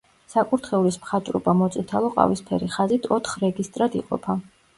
საკურთხევლის 0.35 0.95
მხატვრობა 1.03 1.53
მოწითალო-ყავისფერი 1.59 2.71
ხაზით 2.77 3.07
ოთხ 3.19 3.37
რეგისტრად 3.45 4.01
იყოფა. 4.03 4.39